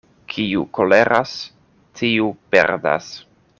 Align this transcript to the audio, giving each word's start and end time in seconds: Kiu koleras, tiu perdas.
Kiu 0.35 0.63
koleras, 0.77 1.35
tiu 2.01 2.33
perdas. 2.57 3.15